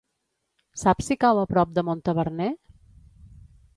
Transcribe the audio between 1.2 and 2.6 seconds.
cau a prop de Montaverner?